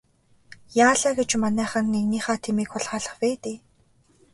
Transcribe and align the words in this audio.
Яалаа 0.87 1.11
гэж 1.19 1.29
манайхан 1.43 1.85
нэгнийхээ 1.93 2.37
тэмээг 2.43 2.69
хулгайлах 2.71 3.15
вэ 3.19 3.31
дээ. 3.43 3.57